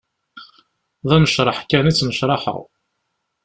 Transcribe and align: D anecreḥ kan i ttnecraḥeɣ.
D 1.09 1.11
anecreḥ 1.15 1.57
kan 1.69 1.89
i 1.89 1.91
ttnecraḥeɣ. 1.93 2.59